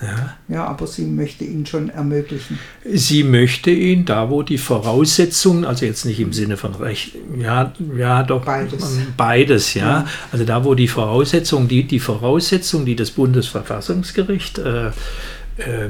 Ja. 0.01 0.35
ja, 0.49 0.65
aber 0.65 0.87
sie 0.87 1.05
möchte 1.05 1.45
ihn 1.45 1.65
schon 1.65 1.89
ermöglichen. 1.89 2.59
Sie 2.83 3.23
möchte 3.23 3.71
ihn 3.71 4.03
da, 4.03 4.29
wo 4.29 4.43
die 4.43 4.57
Voraussetzungen, 4.57 5.63
also 5.63 5.85
jetzt 5.85 6.05
nicht 6.05 6.19
im 6.19 6.33
Sinne 6.33 6.57
von 6.57 6.75
Recht, 6.75 7.15
ja, 7.37 7.71
ja 7.97 8.23
doch 8.23 8.43
beides, 8.43 8.99
beides 9.15 9.73
ja. 9.73 9.85
ja. 9.85 10.07
Also 10.33 10.43
da, 10.43 10.65
wo 10.65 10.75
die 10.75 10.89
Voraussetzungen, 10.89 11.69
die, 11.69 11.83
die 11.83 11.99
Voraussetzungen, 11.99 12.85
die 12.85 12.97
das 12.97 13.11
Bundesverfassungsgericht, 13.11 14.57
äh, 14.57 14.87
äh, 14.87 14.91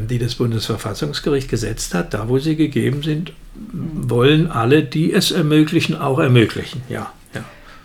die 0.07 0.19
das 0.19 0.35
Bundesverfassungsgericht 0.35 1.49
gesetzt 1.49 1.95
hat, 1.95 2.13
da, 2.13 2.29
wo 2.29 2.37
sie 2.37 2.55
gegeben 2.55 3.01
sind, 3.01 3.33
wollen 3.55 4.51
alle, 4.51 4.83
die 4.83 5.13
es 5.13 5.31
ermöglichen, 5.31 5.95
auch 5.95 6.19
ermöglichen. 6.19 6.83
Ja, 6.89 7.11
ja. 7.33 7.43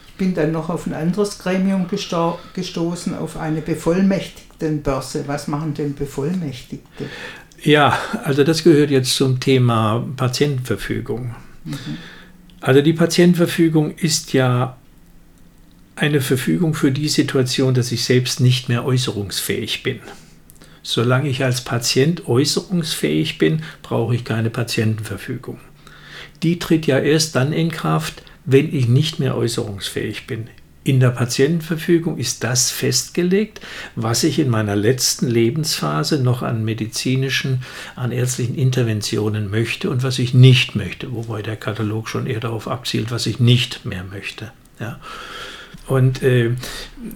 Ich 0.09 0.15
bin 0.17 0.35
dann 0.35 0.53
noch 0.53 0.69
auf 0.69 0.87
ein 0.87 0.93
anderes 0.93 1.39
Gremium 1.39 1.89
gesto 1.89 2.39
gestoßen, 2.53 3.17
auf 3.17 3.39
eine 3.39 3.63
Bevollmächtigung 4.61 4.83
Börse. 4.83 5.25
Was 5.27 5.49
machen 5.49 5.75
denn 5.75 5.95
Bevollmächtigte? 5.95 7.07
Ja, 7.63 7.99
also 8.25 8.45
das 8.45 8.65
gehört 8.65 8.91
jetzt 8.91 9.15
zum 9.15 9.41
Thema 9.41 10.07
Patientenverfügung. 10.17 11.35
Mhm. 11.65 11.77
Also 12.61 12.83
die 12.83 12.93
Patientenverfügung 12.93 13.95
ist 13.97 14.33
ja 14.33 14.77
eine 15.97 16.21
Verfügung 16.21 16.75
für 16.75 16.93
die 16.93 17.09
Situation, 17.09 17.75
dass 17.75 17.93
ich 17.93 18.05
selbst 18.05 18.41
nicht 18.41 18.69
mehr 18.69 18.85
äußerungsfähig 18.85 19.83
bin. 19.83 20.01
Solange 20.83 21.29
ich 21.29 21.45
als 21.45 21.63
Patient 21.63 22.27
äußerungsfähig 22.27 23.37
bin, 23.37 23.63
brauche 23.83 24.15
ich 24.15 24.25
keine 24.25 24.49
Patientenverfügung. 24.49 25.59
Die 26.43 26.59
tritt 26.59 26.87
ja 26.87 26.99
erst 26.99 27.37
dann 27.37 27.53
in 27.53 27.71
Kraft, 27.71 28.23
wenn 28.47 28.75
ich 28.75 28.89
nicht 28.89 29.19
mehr 29.19 29.37
äußerungsfähig 29.37 30.27
bin. 30.27 30.49
In 30.83 30.99
der 30.99 31.11
Patientenverfügung 31.11 32.17
ist 32.17 32.43
das 32.43 32.71
festgelegt, 32.71 33.61
was 33.97 34.25
ich 34.25 34.39
in 34.39 34.49
meiner 34.49 34.77
letzten 34.77 35.29
Lebensphase 35.29 36.23
noch 36.23 36.43
an 36.43 36.65
medizinischen, 36.65 37.63
an 37.97 38.13
ärztlichen 38.13 38.55
Interventionen 38.55 39.51
möchte 39.51 39.91
und 39.91 40.03
was 40.03 40.19
ich 40.19 40.33
nicht 40.33 40.77
möchte, 40.77 41.13
wobei 41.13 41.43
der 41.43 41.57
Katalog 41.57 42.09
schon 42.09 42.27
eher 42.27 42.41
darauf 42.41 42.67
abzielt, 42.67 43.11
was 43.11 43.27
ich 43.27 43.41
nicht 43.41 43.85
mehr 43.85 44.05
möchte. 44.05 44.53
Ja. 44.79 44.99
Und 45.91 46.23
äh, 46.23 46.51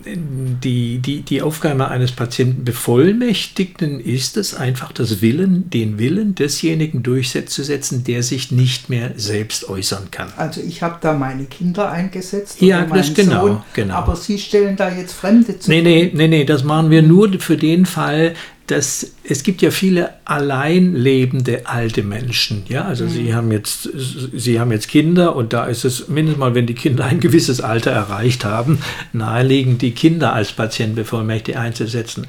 die, 0.04 0.98
die, 0.98 1.20
die 1.22 1.42
Aufgabe 1.42 1.88
eines 1.88 2.10
Patientenbevollmächtigten 2.10 4.00
ist 4.00 4.36
es 4.36 4.56
einfach, 4.56 4.90
das 4.90 5.22
Willen, 5.22 5.70
den 5.70 5.98
Willen 6.00 6.34
desjenigen 6.34 7.04
durchzusetzen, 7.04 8.02
der 8.02 8.24
sich 8.24 8.50
nicht 8.50 8.90
mehr 8.90 9.12
selbst 9.14 9.68
äußern 9.68 10.10
kann. 10.10 10.32
Also 10.36 10.60
ich 10.60 10.82
habe 10.82 10.96
da 11.00 11.12
meine 11.12 11.44
Kinder 11.44 11.88
eingesetzt. 11.88 12.60
Ja, 12.60 12.84
das 12.84 13.14
genau, 13.14 13.46
Sohn, 13.46 13.62
genau. 13.74 13.94
Aber 13.94 14.16
Sie 14.16 14.38
stellen 14.38 14.74
da 14.74 14.90
jetzt 14.90 15.12
Fremde 15.12 15.56
zu. 15.56 15.70
Nee, 15.70 15.82
nee, 15.82 16.10
nee, 16.12 16.26
nee, 16.26 16.44
das 16.44 16.64
machen 16.64 16.90
wir 16.90 17.02
nur 17.02 17.32
für 17.38 17.56
den 17.56 17.86
Fall, 17.86 18.34
dass 18.66 19.12
es 19.26 19.42
gibt 19.42 19.62
ja 19.62 19.70
viele 19.70 20.10
allein 20.26 20.94
lebende 20.94 21.66
alte 21.66 22.02
Menschen. 22.02 22.64
Ja, 22.68 22.84
also 22.84 23.04
mhm. 23.04 23.08
sie 23.08 23.34
haben 23.34 23.52
jetzt, 23.52 23.88
sie 24.34 24.60
haben 24.60 24.70
jetzt 24.70 24.88
Kinder 24.88 25.34
und 25.34 25.52
da 25.52 25.64
ist 25.64 25.84
es 25.84 26.08
mindestens 26.08 26.38
mal, 26.38 26.54
wenn 26.54 26.66
die 26.66 26.74
Kinder 26.74 27.06
ein 27.06 27.20
gewisses 27.20 27.60
Alter 27.60 27.90
erreicht 27.90 28.44
haben, 28.44 28.80
naheliegend, 29.12 29.80
die 29.80 29.92
Kinder 29.92 30.34
als 30.34 30.52
Patientenbevollmächtigte 30.52 31.58
einzusetzen. 31.58 32.26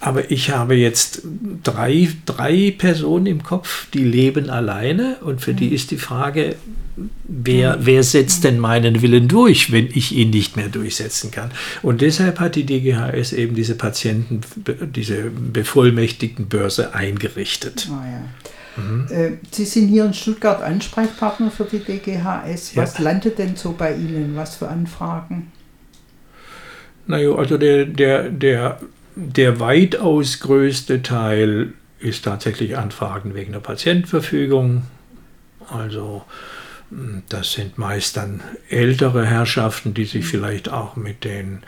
Aber 0.00 0.30
ich 0.30 0.50
habe 0.50 0.76
jetzt 0.76 1.22
drei, 1.64 2.08
drei 2.26 2.72
Personen 2.76 3.26
im 3.26 3.42
Kopf, 3.42 3.88
die 3.92 4.04
leben 4.04 4.48
alleine 4.48 5.16
und 5.22 5.40
für 5.40 5.52
mhm. 5.52 5.56
die 5.56 5.68
ist 5.74 5.90
die 5.90 5.98
Frage, 5.98 6.54
wer, 7.24 7.78
wer 7.80 8.02
setzt 8.02 8.44
denn 8.44 8.58
meinen 8.58 9.02
Willen 9.02 9.28
durch, 9.28 9.72
wenn 9.72 9.88
ich 9.92 10.12
ihn 10.12 10.30
nicht 10.30 10.56
mehr 10.56 10.68
durchsetzen 10.68 11.30
kann? 11.30 11.50
Und 11.82 12.00
deshalb 12.00 12.40
hat 12.40 12.56
die 12.56 12.64
DGHS 12.64 13.32
eben 13.32 13.54
diese 13.54 13.74
Patienten, 13.74 14.40
diese 14.94 15.30
bevollmächtigten 15.52 16.35
Börse 16.44 16.94
eingerichtet. 16.94 17.88
Oh 17.90 17.94
ja. 17.94 18.82
Mhm. 18.82 19.06
Äh, 19.10 19.32
Sie 19.50 19.64
sind 19.64 19.88
hier 19.88 20.04
in 20.04 20.14
Stuttgart 20.14 20.62
Ansprechpartner 20.62 21.50
für 21.50 21.64
die 21.64 21.78
DGHS. 21.78 22.76
Was 22.76 22.98
ja. 22.98 23.04
landet 23.04 23.38
denn 23.38 23.56
so 23.56 23.72
bei 23.72 23.94
Ihnen? 23.94 24.36
Was 24.36 24.56
für 24.56 24.68
Anfragen? 24.68 25.50
Naja, 27.06 27.34
also 27.34 27.56
der, 27.56 27.86
der, 27.86 28.28
der, 28.30 28.80
der 29.14 29.60
weitaus 29.60 30.40
größte 30.40 31.02
Teil 31.02 31.72
ist 31.98 32.24
tatsächlich 32.24 32.76
Anfragen 32.76 33.34
wegen 33.34 33.52
der 33.52 33.60
Patientenverfügung. 33.60 34.82
Also 35.68 36.24
das 37.28 37.52
sind 37.52 37.78
meist 37.78 38.16
dann 38.16 38.40
ältere 38.68 39.26
Herrschaften, 39.26 39.94
die 39.94 40.04
sich 40.04 40.24
vielleicht 40.24 40.68
auch 40.68 40.96
mit 40.96 41.24
den 41.24 41.62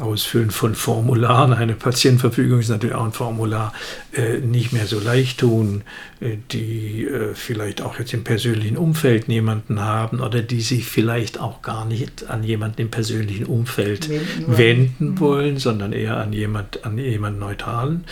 Ausfüllen 0.00 0.50
von 0.50 0.74
Formularen, 0.74 1.52
eine 1.52 1.74
Patientenverfügung 1.74 2.60
ist 2.60 2.68
natürlich 2.68 2.94
auch 2.94 3.04
ein 3.04 3.12
Formular, 3.12 3.72
äh, 4.12 4.38
nicht 4.38 4.72
mehr 4.72 4.86
so 4.86 5.00
leicht 5.00 5.40
tun, 5.40 5.82
äh, 6.20 6.36
die 6.52 7.04
äh, 7.04 7.34
vielleicht 7.34 7.82
auch 7.82 7.98
jetzt 7.98 8.14
im 8.14 8.24
persönlichen 8.24 8.76
Umfeld 8.76 9.28
niemanden 9.28 9.80
haben 9.80 10.20
oder 10.20 10.42
die 10.42 10.60
sich 10.60 10.86
vielleicht 10.86 11.40
auch 11.40 11.62
gar 11.62 11.84
nicht 11.84 12.30
an 12.30 12.44
jemanden 12.44 12.82
im 12.82 12.90
persönlichen 12.90 13.46
Umfeld 13.46 14.08
wenden, 14.08 14.58
wenden 14.58 15.20
wollen, 15.20 15.54
mhm. 15.54 15.58
sondern 15.58 15.92
eher 15.92 16.16
an 16.16 16.32
jemand, 16.32 16.84
an 16.84 16.98
jemanden 16.98 17.40
Neutralen. 17.40 18.04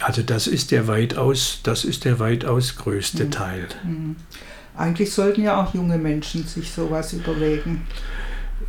Also 0.00 0.22
das 0.22 0.46
ist 0.46 0.70
der 0.70 0.88
weitaus, 0.88 1.60
das 1.62 1.84
ist 1.84 2.04
der 2.04 2.18
weitaus 2.18 2.76
größte 2.76 3.24
mhm. 3.24 3.30
Teil. 3.30 3.68
Mhm. 3.84 4.16
Eigentlich 4.76 5.12
sollten 5.12 5.42
ja 5.42 5.62
auch 5.62 5.74
junge 5.74 5.98
Menschen 5.98 6.46
sich 6.46 6.70
sowas 6.70 7.12
überlegen. 7.12 7.86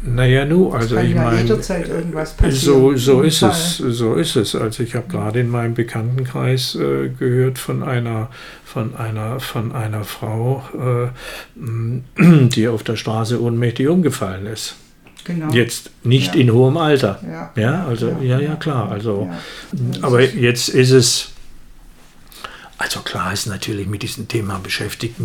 Naja, 0.01 0.45
nu, 0.45 0.71
also 0.71 0.97
ich 0.97 1.13
ja 1.13 1.23
meine, 1.23 1.55
passieren. 1.55 2.51
so, 2.51 2.95
so 2.95 3.21
ist 3.21 3.41
es, 3.41 3.77
so 3.77 4.15
ist 4.15 4.35
es. 4.35 4.55
Also 4.55 4.83
ich 4.83 4.95
habe 4.95 5.07
gerade 5.07 5.39
in 5.39 5.49
meinem 5.49 5.73
Bekanntenkreis 5.73 6.75
äh, 6.75 7.09
gehört 7.09 7.57
von 7.57 7.83
einer, 7.83 8.29
von 8.65 8.95
einer, 8.95 9.39
von 9.39 9.71
einer 9.71 10.03
Frau, 10.03 10.63
äh, 10.73 11.59
die 12.47 12.67
auf 12.67 12.83
der 12.83 12.95
Straße 12.95 13.41
ohnmächtig 13.41 13.87
umgefallen 13.87 14.45
ist. 14.45 14.75
Genau. 15.25 15.53
Jetzt 15.53 15.91
nicht 16.03 16.35
ja. 16.35 16.41
in 16.41 16.51
hohem 16.51 16.77
Alter. 16.77 17.19
Ja, 17.25 17.51
ja 17.55 17.85
also 17.85 18.17
ja, 18.21 18.39
ja, 18.39 18.55
klar. 18.55 18.91
Also, 18.91 19.29
aber 20.01 20.21
jetzt 20.21 20.69
ist 20.69 20.91
es 20.91 21.32
also 22.83 22.99
klar 22.99 23.31
ist 23.31 23.45
natürlich 23.45 23.87
mit 23.87 24.03
diesem 24.03 24.27
Thema 24.27 24.59
beschäftigt, 24.59 25.15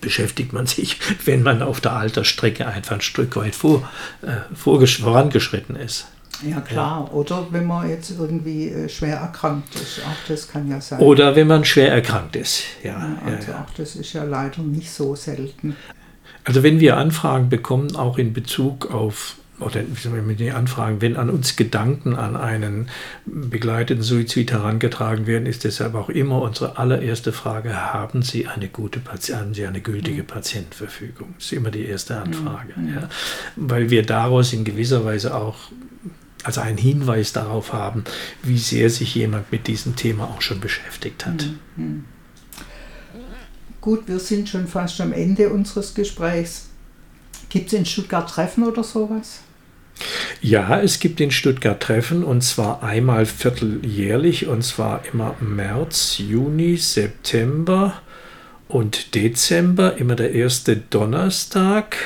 beschäftigt 0.00 0.54
man 0.54 0.66
sich, 0.66 0.98
wenn 1.26 1.42
man 1.42 1.60
auf 1.60 1.80
der 1.80 1.92
Altersstrecke 1.92 2.66
einfach 2.66 2.94
ein 2.94 3.00
Stück 3.02 3.36
weit 3.36 3.54
vor, 3.54 3.88
äh, 4.22 4.54
vorangeschritten 4.54 5.76
ist. 5.76 6.06
Ja 6.42 6.60
klar, 6.62 7.06
ja. 7.06 7.12
oder 7.12 7.46
wenn 7.50 7.66
man 7.66 7.88
jetzt 7.88 8.10
irgendwie 8.18 8.68
äh, 8.68 8.88
schwer 8.88 9.18
erkrankt 9.18 9.74
ist, 9.74 10.00
auch 10.00 10.26
das 10.26 10.48
kann 10.48 10.68
ja 10.68 10.80
sein. 10.80 11.00
Oder 11.00 11.36
wenn 11.36 11.46
man 11.46 11.64
schwer 11.66 11.92
erkrankt 11.92 12.34
ist, 12.34 12.62
ja. 12.82 12.92
ja 12.92 13.18
also 13.26 13.52
ja, 13.52 13.60
auch 13.60 13.74
das 13.76 13.94
ist 13.94 14.14
ja 14.14 14.24
leider 14.24 14.62
nicht 14.62 14.90
so 14.90 15.14
selten. 15.14 15.76
Also 16.44 16.62
wenn 16.62 16.80
wir 16.80 16.96
Anfragen 16.96 17.50
bekommen, 17.50 17.94
auch 17.94 18.16
in 18.18 18.32
Bezug 18.32 18.90
auf 18.90 19.36
oder 19.64 19.82
mit 20.22 20.40
den 20.40 20.52
Anfragen, 20.52 21.00
wenn 21.00 21.16
an 21.16 21.30
uns 21.30 21.56
Gedanken 21.56 22.14
an 22.14 22.36
einen 22.36 22.88
begleiteten 23.24 24.02
Suizid 24.02 24.52
herangetragen 24.52 25.26
werden, 25.26 25.46
ist 25.46 25.64
deshalb 25.64 25.94
auch 25.94 26.08
immer 26.08 26.42
unsere 26.42 26.78
allererste 26.78 27.32
Frage, 27.32 27.92
haben 27.92 28.22
Sie 28.22 28.46
eine 28.46 28.68
gute 28.68 29.00
haben 29.04 29.54
Sie 29.54 29.66
eine 29.66 29.80
gültige 29.80 30.22
mhm. 30.22 30.26
Patientenverfügung? 30.26 31.34
Das 31.36 31.46
ist 31.46 31.52
immer 31.52 31.70
die 31.70 31.86
erste 31.86 32.16
Anfrage. 32.16 32.74
Mhm. 32.76 32.94
Ja. 32.94 33.08
Weil 33.56 33.90
wir 33.90 34.04
daraus 34.04 34.52
in 34.52 34.64
gewisser 34.64 35.04
Weise 35.04 35.34
auch 35.34 35.56
also 36.44 36.60
einen 36.60 36.78
Hinweis 36.78 37.32
darauf 37.32 37.72
haben, 37.72 38.04
wie 38.42 38.58
sehr 38.58 38.90
sich 38.90 39.14
jemand 39.14 39.52
mit 39.52 39.68
diesem 39.68 39.96
Thema 39.96 40.24
auch 40.24 40.42
schon 40.42 40.60
beschäftigt 40.60 41.26
hat. 41.26 41.46
Mhm. 41.76 41.84
mhm. 41.84 42.04
Gut, 43.80 44.06
wir 44.06 44.20
sind 44.20 44.48
schon 44.48 44.68
fast 44.68 45.00
am 45.00 45.12
Ende 45.12 45.50
unseres 45.50 45.92
Gesprächs. 45.92 46.68
Gibt 47.48 47.66
es 47.66 47.72
in 47.72 47.84
Stuttgart 47.84 48.30
Treffen 48.30 48.62
oder 48.62 48.84
sowas? 48.84 49.40
Ja, 50.40 50.80
es 50.80 50.98
gibt 50.98 51.20
in 51.20 51.30
Stuttgart 51.30 51.80
Treffen 51.80 52.24
und 52.24 52.42
zwar 52.42 52.82
einmal 52.82 53.26
vierteljährlich 53.26 54.46
und 54.46 54.62
zwar 54.62 55.02
immer 55.12 55.36
März, 55.40 56.18
Juni, 56.18 56.76
September 56.76 58.02
und 58.68 59.14
Dezember, 59.14 59.98
immer 59.98 60.16
der 60.16 60.32
erste 60.32 60.76
Donnerstag. 60.76 61.96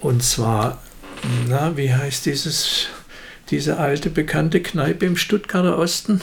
Und 0.00 0.22
zwar, 0.22 0.82
na, 1.48 1.76
wie 1.76 1.94
heißt 1.94 2.26
dieses, 2.26 2.86
diese 3.50 3.78
alte 3.78 4.10
bekannte 4.10 4.60
Kneipe 4.60 5.06
im 5.06 5.16
Stuttgarter 5.16 5.78
Osten? 5.78 6.22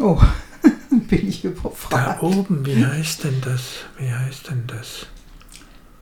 Oh, 0.00 0.20
bin 0.90 1.28
ich 1.28 1.44
überfragt. 1.44 2.22
Da 2.22 2.26
oben, 2.26 2.66
wie 2.66 2.84
heißt 2.84 3.24
denn 3.24 3.40
das? 3.44 3.84
Wie 3.98 4.10
heißt 4.10 4.48
denn 4.50 4.64
das? 4.66 5.06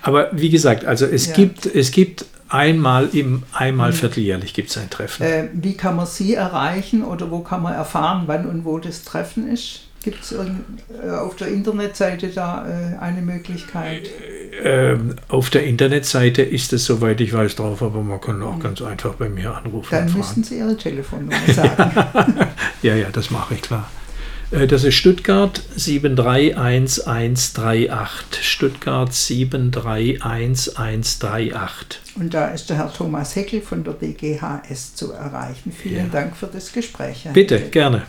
Aber 0.01 0.31
wie 0.33 0.51
gesagt, 0.51 0.85
also 0.85 1.07
es 1.07 1.29
ja. 1.29 1.35
gibt, 1.35 1.67
es 1.67 1.91
gibt 1.91 2.27
einmal 2.49 3.09
im 3.13 3.43
einmal 3.53 3.91
mhm. 3.91 3.97
vierteljährlich 3.97 4.55
gibt 4.55 4.71
es 4.71 4.79
ein 4.79 4.91
Treffen. 4.91 5.23
Äh, 5.23 5.49
wie 5.53 5.77
kann 5.77 5.97
man 5.97 6.07
Sie 6.07 6.35
erreichen 6.35 7.05
oder 7.05 7.31
wo 7.31 7.41
kann 7.41 7.63
man 7.63 7.75
erfahren, 7.75 8.25
wann 8.27 8.47
und 8.47 8.65
wo 8.65 8.79
das 8.79 9.05
Treffen 9.05 9.49
ist? 9.51 9.81
Gibt 10.03 10.23
es 10.23 10.33
äh, 10.33 11.11
auf 11.11 11.37
der 11.37 11.49
Internetseite 11.49 12.29
da 12.29 12.67
äh, 12.67 12.99
eine 12.99 13.23
Möglichkeit? 13.23 14.11
Ähm, 14.63 15.17
auf 15.29 15.49
der 15.49 15.65
Internetseite 15.65 16.43
ist 16.43 16.75
es, 16.75 16.85
soweit 16.85 17.23
ich 17.23 17.33
weiß, 17.33 17.57
drauf, 17.57 17.83
aber 17.83 18.03
man 18.03 18.21
kann 18.21 18.43
auch 18.43 18.57
mhm. 18.57 18.61
ganz 18.61 18.83
einfach 18.83 19.15
bei 19.15 19.31
mir 19.31 19.57
anrufen. 19.57 19.89
Dann 19.91 20.13
müssen 20.13 20.45
Sie 20.45 20.59
Ihre 20.59 20.77
Telefonnummer 20.77 21.37
sagen. 21.55 22.35
ja, 22.83 22.95
ja, 22.95 23.09
das 23.11 23.31
mache 23.31 23.55
ich 23.55 23.63
klar. 23.63 23.89
Äh, 24.55 24.67
das 24.67 24.85
ist 24.85 24.95
Stuttgart 24.95 25.63
731138. 25.77 28.43
Stuttgart 28.43 29.13
731138. 29.13 32.01
Und 32.17 32.33
da 32.33 32.47
ist 32.49 32.71
der 32.71 32.77
Herr 32.77 32.91
Thomas 32.93 33.35
Heckel 33.35 33.61
von 33.61 33.83
der 33.83 33.91
BGHS 33.93 34.95
zu 34.95 35.13
erreichen. 35.13 35.73
Vielen 35.73 36.07
ja. 36.07 36.13
Dank 36.13 36.37
für 36.37 36.47
das 36.47 36.73
Gespräch. 36.73 37.27
Bitte, 37.33 37.59
gerne. 37.61 38.03